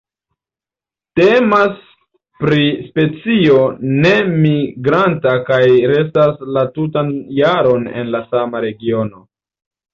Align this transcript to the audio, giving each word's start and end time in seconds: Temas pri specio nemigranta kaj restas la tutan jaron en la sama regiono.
Temas 1.19 1.83
pri 2.43 2.63
specio 2.87 3.59
nemigranta 4.07 5.37
kaj 5.53 5.63
restas 5.95 6.45
la 6.59 6.67
tutan 6.81 7.15
jaron 7.45 7.89
en 7.95 8.13
la 8.19 8.27
sama 8.35 8.67
regiono. 8.69 9.27